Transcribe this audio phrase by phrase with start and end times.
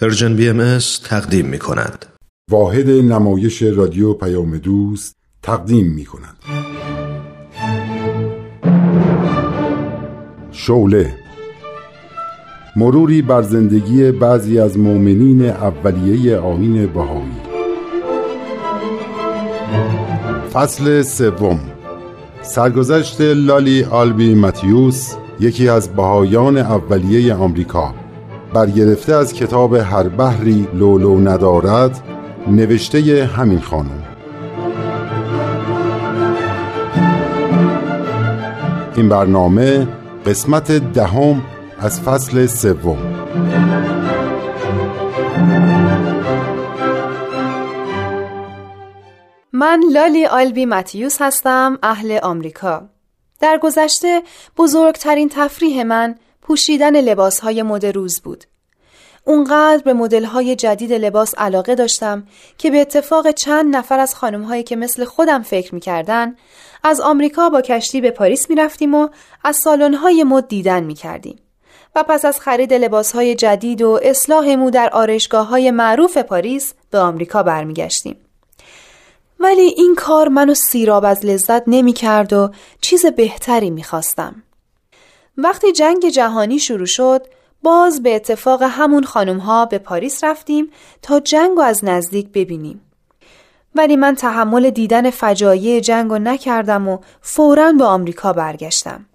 [0.00, 2.06] Persian BMS تقدیم می کند.
[2.50, 6.36] واحد نمایش رادیو پیام دوست تقدیم می کند.
[10.52, 11.14] شعله
[12.76, 17.40] مروری بر زندگی بعضی از مؤمنین اولیه آیین بهایی
[20.52, 21.60] فصل سوم
[22.42, 28.03] سرگذشت لولی آلبی ماتیوس یکی از بهایان اولیه آمریکا
[28.54, 32.00] برگرفته از کتاب هر بحری لولو ندارد
[32.46, 34.02] نوشته همین خانم.
[38.96, 39.88] این برنامه
[40.26, 41.42] قسمت دهم
[41.78, 42.98] از فصل سوم.
[49.52, 52.88] من لالی آلبی متیوس هستم اهل آمریکا.
[53.40, 54.22] در گذشته
[54.56, 58.44] بزرگترین تفریح من پوشیدن لباس های مد روز بود.
[59.24, 62.26] اونقدر به مدل های جدید لباس علاقه داشتم
[62.58, 66.36] که به اتفاق چند نفر از خانم هایی که مثل خودم فکر می‌کردن
[66.82, 69.08] از آمریکا با کشتی به پاریس می‌رفتیم و
[69.44, 71.38] از سالن های مد دیدن می‌کردیم.
[71.96, 76.74] و پس از خرید لباس های جدید و اصلاح مو در آرشگاه های معروف پاریس
[76.90, 78.16] به آمریکا برمیگشتیم.
[79.40, 84.42] ولی این کار منو سیراب از لذت نمی کرد و چیز بهتری می‌خواستم.
[85.38, 87.26] وقتی جنگ جهانی شروع شد
[87.62, 90.70] باز به اتفاق همون خانم ها به پاریس رفتیم
[91.02, 92.80] تا جنگ از نزدیک ببینیم.
[93.74, 99.06] ولی من تحمل دیدن فجایع جنگ رو نکردم و فوراً به آمریکا برگشتم.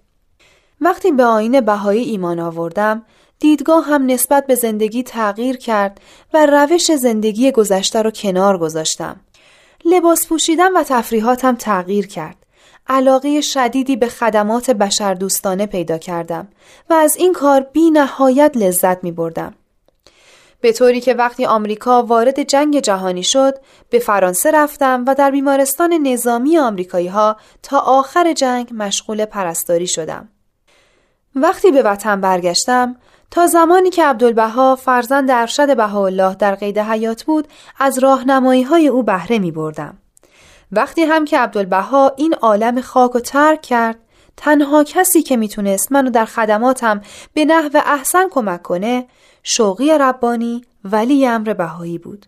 [0.80, 3.02] وقتی به آین بهایی ایمان آوردم
[3.38, 6.00] دیدگاه هم نسبت به زندگی تغییر کرد
[6.34, 9.20] و روش زندگی گذشته رو کنار گذاشتم.
[9.84, 12.39] لباس پوشیدن و تفریحاتم تغییر کرد.
[12.90, 16.48] علاقه شدیدی به خدمات بشردوستانه پیدا کردم
[16.90, 19.54] و از این کار بی نهایت لذت می بردم.
[20.60, 23.54] به طوری که وقتی آمریکا وارد جنگ جهانی شد
[23.90, 30.28] به فرانسه رفتم و در بیمارستان نظامی آمریکایی ها تا آخر جنگ مشغول پرستاری شدم.
[31.34, 32.96] وقتی به وطن برگشتم
[33.30, 37.48] تا زمانی که عبدالبها فرزند ارشد بهاءالله در قید حیات بود
[37.78, 39.98] از راهنمایی های او بهره می بردم.
[40.72, 43.96] وقتی هم که عبدالبها این عالم خاک و ترک کرد
[44.36, 47.00] تنها کسی که می‌تونست منو در خدماتم
[47.34, 49.06] به نحو احسن کمک کنه
[49.42, 52.26] شوقی ربانی ولی امر بهایی بود.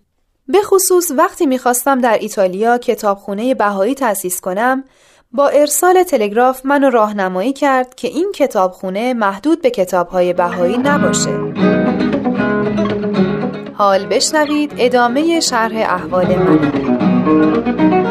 [0.48, 4.84] به خصوص وقتی می‌خواستم در ایتالیا کتابخونه بهایی تأسیس کنم
[5.32, 11.38] با ارسال تلگراف منو راهنمایی کرد که این کتابخونه محدود به کتابهای بهایی نباشه.
[13.74, 18.01] حال بشنوید ادامه شرح احوال من.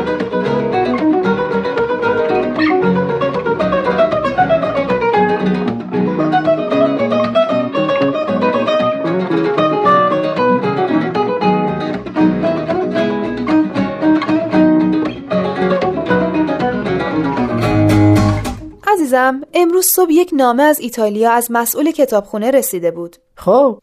[19.12, 23.16] عزیزم امروز صبح یک نامه از ایتالیا از مسئول کتابخونه رسیده بود.
[23.36, 23.80] خب.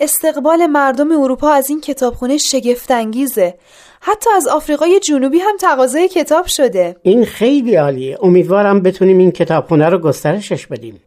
[0.00, 3.54] استقبال مردم اروپا از این کتابخونه شگفت انگیزه
[4.00, 6.96] حتی از آفریقای جنوبی هم تقاضای کتاب شده.
[7.02, 8.18] این خیلی عالیه.
[8.22, 11.00] امیدوارم بتونیم این کتابخونه رو گسترشش بدیم.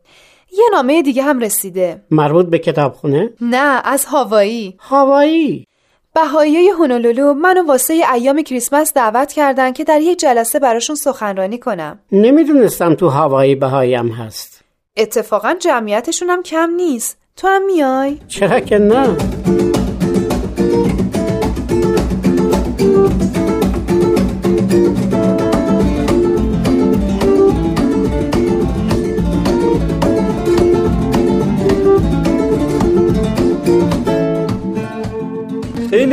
[0.51, 2.01] یه نامه دیگه هم رسیده.
[2.11, 4.75] مربوط به کتابخونه؟ نه از هاوایی.
[4.79, 5.65] هاوایی.
[6.13, 11.99] بهایی هونولولو منو واسه ایام کریسمس دعوت کردن که در یک جلسه براشون سخنرانی کنم.
[12.11, 14.61] نمی‌دونستم تو هوایی بهاییم هست.
[14.97, 17.17] اتفاقا جمعیتشون هم کم نیست.
[17.35, 19.17] تو هم میای؟ چرا که نه.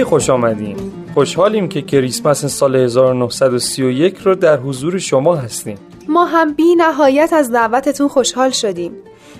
[0.08, 0.76] خوش آمدیم
[1.14, 5.78] خوشحالیم که کریسمس سال 1931 رو در حضور شما هستیم.
[6.08, 8.92] ما هم بی نهایت از دعوتتون خوشحال شدیم.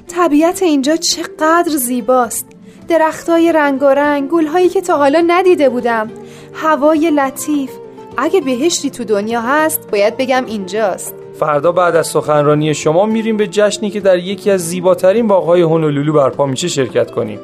[0.09, 2.47] طبیعت اینجا چقدر زیباست.
[2.89, 6.11] درختای رنگارنگ گلهایی که تا حالا ندیده بودم.
[6.55, 7.71] هوای لطیف.
[8.17, 11.15] اگه بهشتی تو دنیا هست باید بگم اینجاست.
[11.41, 16.13] فردا بعد از سخنرانی شما میریم به جشنی که در یکی از زیباترین باغهای هونولولو
[16.13, 17.39] برپا میشه شرکت کنیم.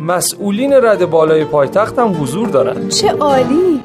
[0.00, 2.88] مسئولین رد بالای پایتخت هم حضور دارن.
[2.88, 3.80] چه عالی.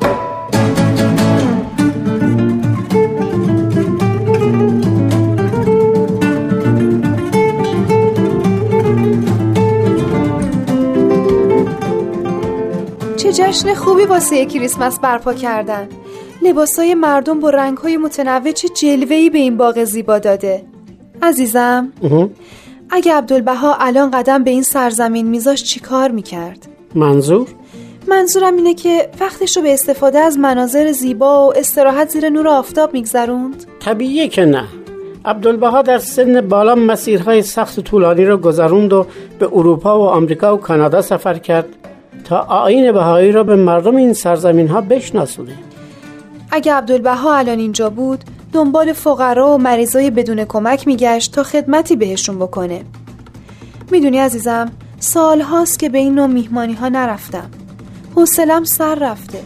[13.18, 15.88] چه جشن خوبی واسه کریسمس برپا کردن.
[16.42, 20.63] لباسای مردم با رنگهای متنوع چه جلوهی به این باغ زیبا داده.
[21.21, 21.94] عزیزم.
[22.89, 27.48] اگه عبدالبها الان قدم به این سرزمین میذاش چی کار می‌کرد؟ منظور؟
[28.07, 32.94] منظورم اینه که وقتش رو به استفاده از مناظر زیبا و استراحت زیر نور آفتاب
[32.94, 34.63] میگذروند طبیعیه که نه
[35.25, 39.06] عبدالبها در سن بالا مسیرهای سخت و طولانی را گذروند و
[39.40, 41.68] به اروپا و آمریکا و کانادا سفر کرد
[42.24, 45.54] تا آین بهایی را به مردم این سرزمین ها بشناسونه
[46.51, 52.39] اگه عبدالبها الان اینجا بود دنبال فقرا و مریضای بدون کمک میگشت تا خدمتی بهشون
[52.39, 52.83] بکنه.
[53.91, 57.49] می‌دونی عزیزم سال هاست که به این نوع میهمانی ها نرفتم.
[58.15, 59.39] حوصلم سر رفته.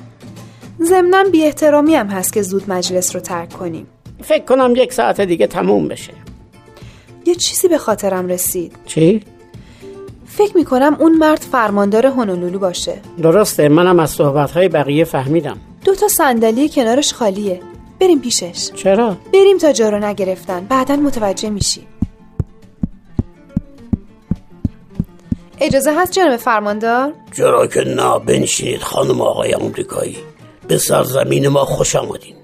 [0.83, 3.88] ضمنا بی احترامی هم هست که زود مجلس رو ترک کنیم.
[4.24, 6.13] فکر کنم یک ساعت دیگه تموم بشه.
[7.25, 8.75] یه چیزی به خاطرم رسید.
[8.86, 9.24] چی؟
[10.27, 12.98] فکر می‌کنم اون مرد فرماندار هونولولو باشه.
[13.21, 15.57] درسته منم از صحبتهای بقیه فهمیدم.
[15.86, 17.59] دو تا صندلی کنارش خالیه.
[18.01, 18.71] بریم پیشش.
[18.75, 20.65] چرا؟ بریم تا جا رو نگرفتن.
[20.65, 21.88] بعدا متوجه میشی
[25.59, 30.18] اجازه هست جناب فرماندار؟ چرا که نه بنشینید خانم آقای آمریکایی.
[30.68, 32.36] به سرزمین ما خوش آمدین.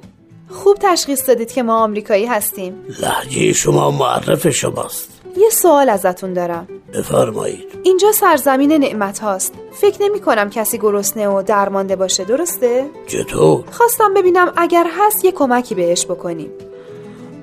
[0.49, 2.73] خوب تشخیص دادید که ما آمریکایی هستیم.
[3.01, 5.21] لحجه شما معرف شماست.
[5.37, 6.67] یه سوال ازتون دارم.
[6.93, 13.63] بفرمایید اینجا سرزمین نعمت هاست فکر نمی کنم کسی گرسنه و درمانده باشه درسته؟ چطور؟
[13.71, 16.49] خواستم ببینم اگر هست یه کمکی بهش بکنیم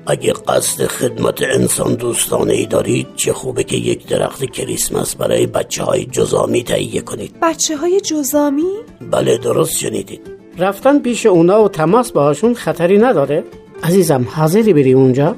[0.07, 5.83] اگه قصد خدمت انسان دوستانه ای دارید چه خوبه که یک درخت کریسمس برای بچه
[5.83, 8.71] های جزامی تهیه کنید بچه های جزامی؟
[9.11, 10.21] بله درست شنیدید
[10.57, 13.43] رفتن پیش اونا و تماس باهاشون خطری نداره؟
[13.83, 15.35] عزیزم حاضری بری اونجا؟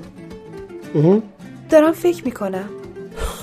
[0.95, 1.19] اه.
[1.69, 2.69] دارم فکر می‌کنم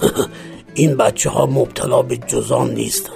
[0.75, 3.12] این بچه ها مبتلا به جزام نیستن.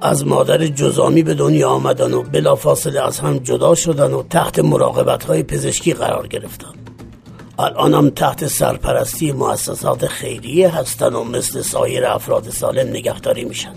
[0.00, 5.24] از مادر جزامی به دنیا آمدن و بلافاصله از هم جدا شدن و تحت مراقبت
[5.24, 6.74] های پزشکی قرار گرفتن.
[7.58, 13.72] الانم تحت سرپرستی مؤسسات خیریه هستن و مثل سایر افراد سالم نگهداری میشن.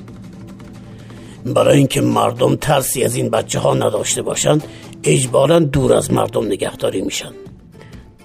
[1.46, 4.64] برای اینکه مردم ترسی از این بچه ها نداشته باشند
[5.04, 7.32] اجبارا دور از مردم نگهداری میشن.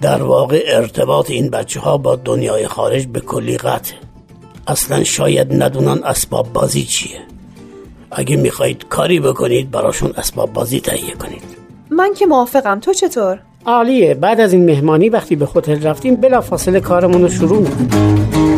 [0.01, 4.10] در واقع ارتباط این بچه ها با دنیای خارج به کلی قطعه.
[4.71, 7.21] اصلا شاید ندونن اسباب بازی چیه.
[8.11, 11.43] اگه می‌خواهید کاری بکنید براشون اسباب بازی تهیه کنید.
[11.91, 12.81] من که موافقم.
[12.81, 14.15] تو چطور؟ عالیه.
[14.15, 18.50] بعد از این مهمانی وقتی به هتل رفتیم بلافاصله کارمون رو شروع می‌کنیم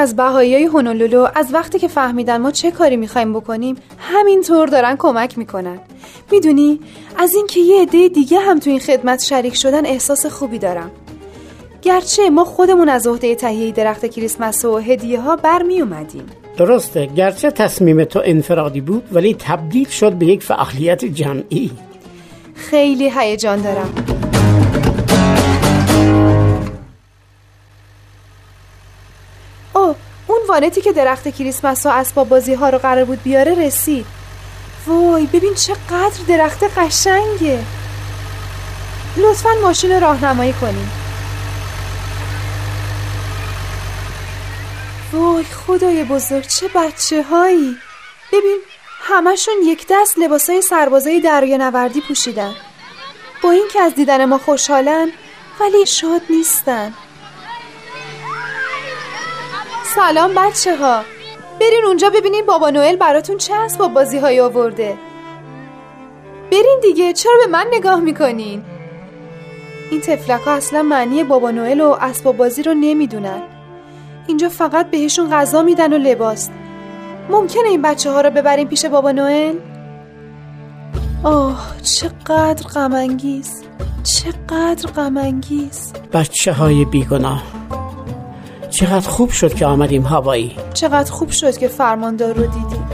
[0.00, 4.96] از بهایی های هونولولو از وقتی که فهمیدن ما چه کاری می‌خوایم بکنیم همینطور دارن
[4.96, 5.80] کمک می‌کنن.
[6.32, 6.80] می‌دونی؟
[7.18, 10.90] از اینکه یه عده دیگه هم تو این خدمت شریک شدن احساس خوبی دارم.
[11.82, 16.26] گرچه ما خودمون از عهده تهیه درخت کریسمس و هدیه ها برمی اومدیم
[16.56, 21.70] درسته گرچه تصمیم تو انفرادی بود ولی تبدیل شد به یک فعالیت جمعی.
[22.54, 24.09] خیلی هیجان دارم.
[30.60, 34.06] اون وانتی که درخت کریسمس و اسباب بازی ها رو قرار بود بیاره رسید.
[34.86, 37.58] وای ببین چقدر درخت قشنگه.
[39.16, 40.90] لطفا ماشین راهنمایی کنیم.
[45.12, 47.76] وای خدای بزرگ چه بچه هایی
[48.32, 48.58] ببین
[49.02, 52.54] همشون یک دست لباسای سربازای دریا نوردی پوشیدن.
[53.42, 55.12] با اینکه از دیدن ما خوشحالن
[55.60, 56.94] ولی شاد نیستن.
[59.94, 61.02] سلام بچه ها
[61.60, 64.98] برین اونجا ببینین بابا نوئل براتون چه اسباب بازی های آورده.
[66.52, 68.62] برین دیگه چرا به من نگاه می‌کنین؟
[69.90, 73.42] این تفلک ها اصلا معنی بابا نوئل و اسباب بازی رو نمی‌دونن.
[74.26, 76.50] اینجا فقط بهشون غذا میدن و لباس
[77.30, 79.54] ممکنه این بچه ها رو ببریم پیش بابا نوئل؟
[81.24, 83.62] آه چقدر غمانگیز.
[84.02, 85.92] چقدر غمانگیز.
[86.12, 87.59] بچه های بیگناه.
[88.80, 90.56] چقدر خوب شد که آمدیم هوایی.
[90.74, 92.86] چقدر خوب شد که فرماندار رو دیدیم.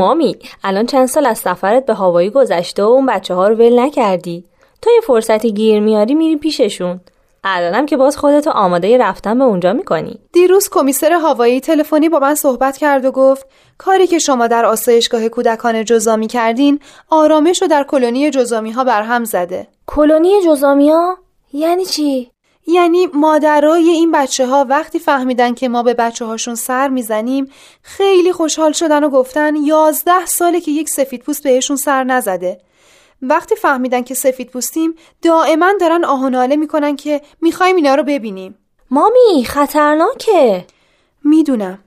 [0.00, 3.78] مامی الان چند سال از سفرت به هوایی گذشته و اون بچه ها رو ول
[3.78, 4.44] نکردی؟
[4.82, 7.00] تو یه فرصتی گیر میاری میری پیششون.
[7.44, 10.20] الانم که باز خودتو آماده رفتن به اونجا می‌کنی.
[10.32, 13.46] دیروز کمیسر هوایی تلفنی با من صحبت کرد و گفت
[13.78, 16.80] کاری که شما در آسایشگاه کودکان جزامی کردین
[17.10, 19.66] آرامش رو در کلونی جزامی ها برهم زده.
[19.86, 21.16] کلونی جزامی ها
[21.52, 22.30] یعنی چی؟
[22.70, 27.50] یعنی مادرای این بچه ها وقتی فهمیدن که ما به بچه هاشون سر می‌زنیم
[27.82, 32.60] خیلی خوشحال شدن و گفتن یازده ساله که یک سفید پوست بهشون سر نزده
[33.22, 38.58] وقتی فهمیدن که سفید پوستیم دائما دارن آهناله می‌کنن که می‌خوایم اینا رو ببینیم
[38.90, 40.66] مامی خطرناکه
[41.24, 41.78] می‌دونم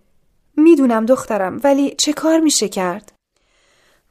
[0.57, 3.11] می‌دونم دخترم ولی چه کار میشه کرد؟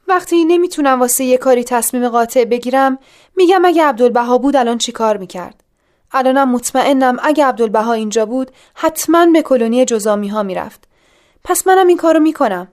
[0.07, 2.97] وقتی نمی‌تونم واسه یه کاری تصمیم قاطع بگیرم
[3.35, 5.62] میگم اگه عبدالبها بود الان چی کار می‌کرد؟
[6.13, 10.87] الانم مطمئنم اگه عبدالبها اینجا بود حتما به کلونی جزامی ها می‌رفت.
[11.43, 12.67] پس منم این کارو می‌کنم.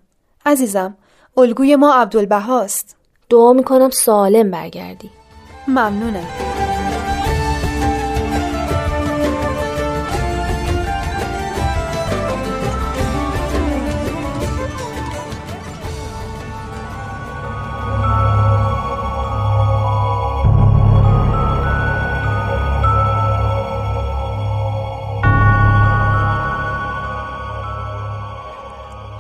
[0.46, 0.96] عزیزم
[1.36, 2.96] الگوی ما عبدالبهاست.
[3.30, 5.10] دعا می‌کنم سالم برگردی.
[5.68, 6.49] ممنونم.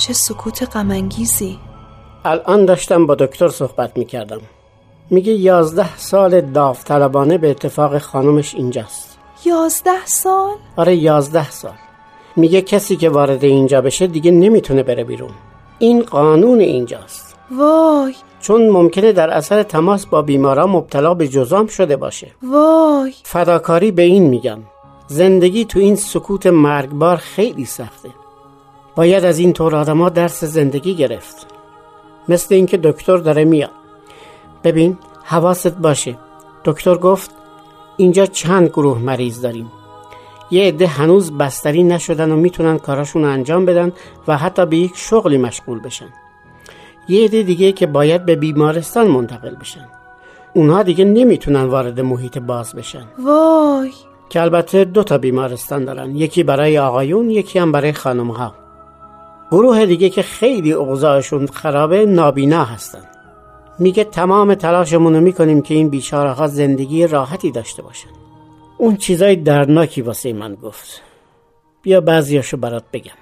[0.00, 1.58] چه سکوت غمانگیزی.
[2.24, 4.40] الان داشتم با دکتر صحبت می‌کردم.
[5.10, 9.18] میگه یازده سال داوطلبانه به اتفاق خانمش اینجاست.
[9.44, 11.72] یازده سال؟ آره یازده سال.
[12.36, 15.30] میگه کسی که وارد اینجا بشه دیگه نمی‌تونه بره بیرون.
[15.78, 17.36] این قانون اینجاست.
[17.58, 18.14] وای.
[18.40, 22.30] چون ممکنه در اثر تماس با بیماران مبتلا به جزام شده باشه.
[22.42, 23.14] وای.
[23.22, 24.58] فداکاری به این میگم.
[25.06, 28.08] زندگی تو این سکوت مرگبار خیلی سخته.
[28.96, 31.46] باید از این طور آدما درس زندگی گرفت.
[32.28, 33.70] مثل اینکه دکتر داره میاد.
[34.64, 36.18] ببین حواست باشه.
[36.64, 37.30] دکتر گفت
[37.96, 39.72] اینجا چند گروه مریض داریم.
[40.50, 43.92] یه عده هنوز بستری نشدن و می‌تونن کاراشون انجام بدن
[44.28, 46.08] و حتی به یک شغلی مشغول بشن.
[47.08, 49.88] یه عده دیگه که باید به بیمارستان منتقل بشن.
[50.54, 53.04] اونها دیگه نمی‌تونن وارد محیط باز بشن.
[53.24, 53.92] وای.
[54.28, 56.16] که البته دو تا بیمارستان دارن.
[56.16, 58.54] یکی برای آقایون یکی هم برای خانمها.
[59.50, 63.02] گروه دیگه که خیلی اوضاعشون خرابه نابینا هستن.
[63.78, 68.08] میگه تمام تلاشمون رو می‌کنیم که این بیچاره ها زندگی راحتی داشته باشن.
[68.78, 71.02] اون چیزای درناکی واسه من گفت.
[71.82, 73.12] بیا بعضیاشو برات بگم.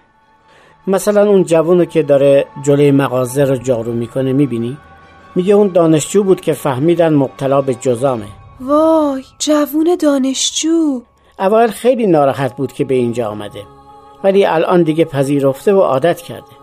[0.87, 4.77] مثلا اون جوونو که داره جلوی مغازه رو جارو می‌کنه می‌بینی؟
[5.35, 8.27] میگه اون دانشجو بود که فهمیدن مبتلا به جزامه.
[8.61, 11.03] وای جوون دانشجو.
[11.39, 13.78] اول خیلی ناراحت بود که به اینجا آمده.
[14.25, 16.59] ولی الان دیگه پذیرفته و عادت کرده.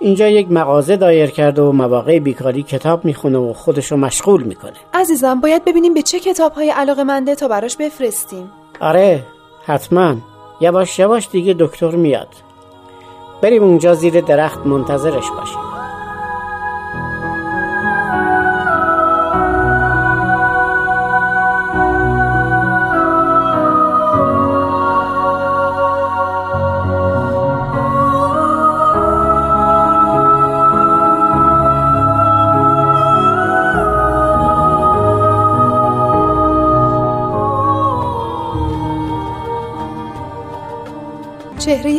[0.00, 4.72] اینجا یک مغازه دایر کرده و مواقع بیکاری کتاب می‌خونه و خودشو مشغول می‌کنه.
[4.94, 8.50] عزیزم باید ببینیم به چه کتاب های علاقه منده تا براش بفرستیم.
[8.80, 9.22] آره
[9.66, 10.14] حتما.
[10.60, 12.28] یواش یواش دیگه دکتر میاد.
[13.42, 15.81] بریم اونجا زیر درخت منتظرش باشیم.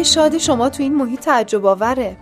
[0.04, 2.18] چهره شاد شما تو این محیط تعجب آوره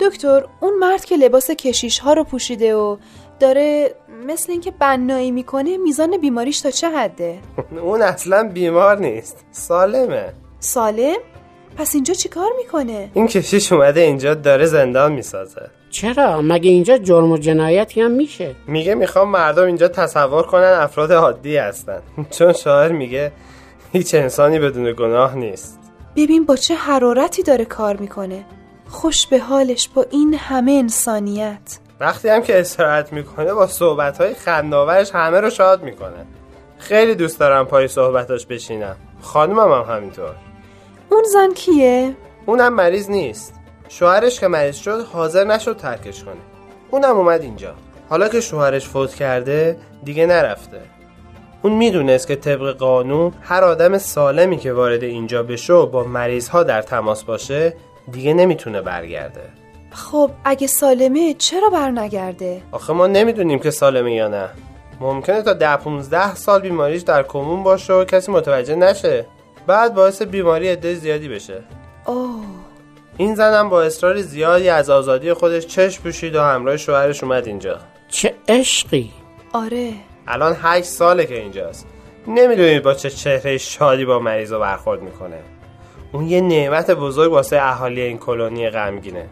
[0.00, 2.96] دکتر اون مرد که لباس کشیش ها رو پوشیده و
[3.40, 3.94] داره
[4.26, 7.38] مثل اینکه بنایی می‌کنه میزان بیماریش تا چه حده؟
[7.82, 9.44] اون اصلا بیمار نیست.
[9.50, 10.32] سالمه.
[10.58, 11.16] سالم؟
[11.76, 15.70] پس اینجا چیکار می‌کنه؟ این کشیش اومده اینجا داره زندان می‌سازه.
[15.90, 21.12] چرا؟ مگه اینجا جرم و جنایتی هم میشه؟ میگه می‌خوام مردم اینجا تصور کنن افراد
[21.12, 22.02] عادی هستن.
[22.30, 23.32] چون شاعر میگه
[23.92, 25.79] هیچ انسانی بدون گناه نیست.
[26.20, 28.44] ببین با چه حرارتی داره کار می‌کنه.
[28.88, 31.78] خوش به حالش با این همه انسانیت.
[32.00, 36.26] وقتی هم که استراحت می‌کنه با صحبتهای خنداورش همه رو شاد می‌کنه.
[36.78, 38.96] خیلی دوست دارم پای صحبتاش بشینم.
[39.22, 40.34] خانمم هم همینطور.
[41.10, 43.54] اون زن کیه؟ اونم مریض نیست.
[43.88, 46.34] شوهرش که مریض شد حاضر نشد ترکش کنه.
[46.90, 47.74] اونم اومد اینجا.
[48.08, 50.80] حالا که شوهرش فوت کرده دیگه نرفته.
[51.62, 56.48] اون می‌دونست که طبق قانون هر آدم سالمی که وارد اینجا بشه و با مریض
[56.48, 57.74] ها در تماس باشه
[58.12, 59.42] دیگه نمی‌تونه برگرده.
[59.90, 64.48] خب اگه سالمه چرا برنگرده؟ آخه ما نمی‌دونیم که سالمه یا نه.
[65.00, 69.26] ممکنه تا ده 15 سال بیماریش در کمون باشه و کسی متوجه نشه.
[69.66, 71.62] بعد باعث بیماری عده زیادی بشه.
[72.06, 72.44] اوه.
[73.16, 77.78] این زنم با اصرار زیادی از آزادی خودش چشم پوشید و همراه شوهرش اومد اینجا.
[78.08, 79.10] چه عشقی.
[79.52, 79.92] آره.
[80.32, 81.86] الان هشت ساله که اینجاست.
[82.26, 85.38] نمی‌دونید با چه چهره شادی با مریضا برخورد می‌کنه.
[86.12, 89.26] اون یه نعمت بزرگ واسه اهالی این کلونی غمگینه.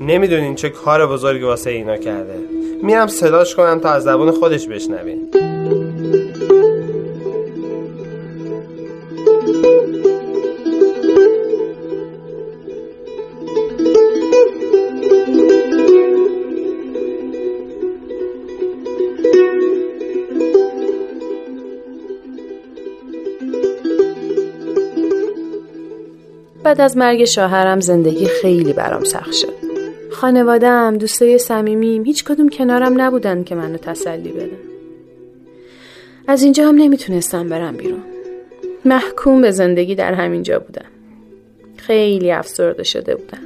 [0.00, 2.38] نمی‌دونین چه کار بزرگی واسه اینا کرده.
[2.82, 5.30] میرم صداش کنم تا از زبون خودش بشنوین
[26.74, 29.52] بعد از مرگ شوهرم زندگی خیلی برام سخت شد.
[30.10, 34.58] خانوادم دوستای صمیمیم هیچ کدوم کنارم نبودن که منو تسلی بدن.
[36.26, 38.02] از اینجا هم نمی‌تونستم برم بیرون.
[38.84, 40.86] محکوم به زندگی در همینجا بودم.
[41.76, 43.42] خیلی افسرده شده بودم.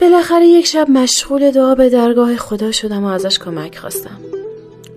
[0.00, 4.20] بالاخره یک شب مشغول دعا به درگاه خدا شدم و ازش کمک خواستم.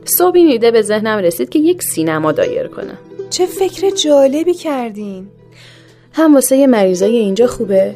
[0.03, 2.98] صبح این به ذهنم رسید که یک سینما دایر کنم.
[3.29, 5.27] چه فکر جالبی کردین.
[6.19, 7.93] هم واسه مریضای اینجا خوبه؟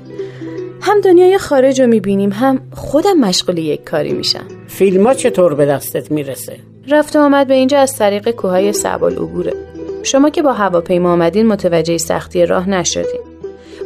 [0.82, 4.46] هم دنیای خارج رو می‌بینیم هم خودم مشغول یک کاری میشم.
[4.68, 6.56] فیلم ها چطور به دستت می‌رسه؟
[6.90, 9.54] رفت و آمد به اینجا از طریق کوههای سبال عبوره.
[10.04, 13.22] شما که با هواپیما آمدین متوجه سختی راه نشدین.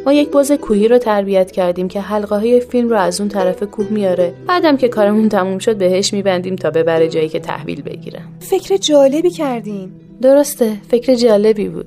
[0.06, 3.62] ما یک بز کوهی رو تربیت کردیم که حلقه های فیلم رو از اون طرف
[3.62, 8.20] کوه میاره بعدم که کارمون تموم شد بهش میبندیم تا ببره جایی که تحویل بگیره
[8.40, 9.90] فکر جالبی کردین.
[10.22, 11.86] درسته فکر جالبی بود.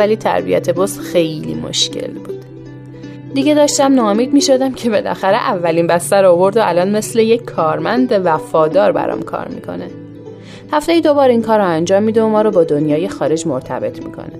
[0.00, 2.44] ولی تربیت بز خیلی مشکل بود.
[3.34, 8.20] دیگه داشتم ناامید می شدم که بالاخره اولین بستر آورد و الان مثل یک کارمند
[8.24, 9.90] وفادار برام کار می‌کنه.
[10.72, 14.32] هفته دوبار این کار رو انجام میده و ما رو با دنیای خارج مرتبط می‌کنه.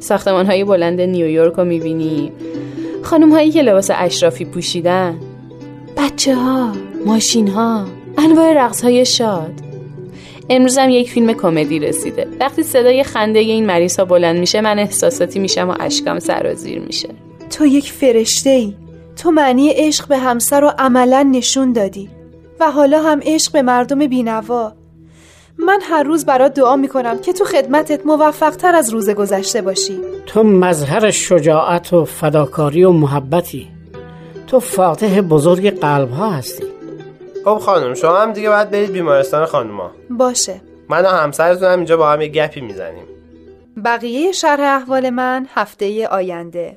[0.00, 2.32] ساختمان های بلند نیویورک رو می‌بینیم
[3.02, 5.16] خانم هایی که لباس اشرافی پوشیدن.
[5.96, 6.72] بچه ها
[7.06, 7.84] ماشین ها
[8.18, 9.63] انواع رقص های شاد.
[10.50, 12.28] امروز هم یک فیلم کمدی رسیده.
[12.40, 17.08] وقتی صدای خنده این مریض ها بلند میشه من احساساتی میشم و اشکام سرازیر میشه.
[17.50, 18.74] تو یک فرشته ای.
[19.16, 22.08] تو معنی عشق به همسر رو عملا نشون دادی.
[22.60, 24.72] و حالا هم عشق به مردم بینوا.
[25.58, 29.98] من هر روز برات دعا می‌کنم که تو خدمتت موفق تر از روز گذشته باشی.
[30.26, 33.68] تو مظهر شجاعت و فداکاری و محبتی.
[34.46, 36.73] تو فاتح بزرگ قلب ها هستی.
[37.44, 39.90] خب خانم شما هم دیگه باید برید بیمارستان خانوما.
[40.10, 40.60] باشه.
[40.88, 43.04] من و همسرتون هم اینجا با هم یه گپی می‌زنیم.
[43.84, 46.76] بقیه شرح احوال من هفته آینده.